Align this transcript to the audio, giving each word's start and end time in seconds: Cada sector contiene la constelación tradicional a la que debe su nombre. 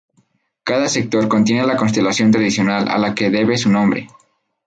Cada 0.63 0.89
sector 0.89 1.27
contiene 1.27 1.63
la 1.67 1.77
constelación 1.77 2.31
tradicional 2.31 2.87
a 2.89 2.97
la 2.97 3.13
que 3.13 3.29
debe 3.29 3.55
su 3.55 3.69
nombre. 3.69 4.09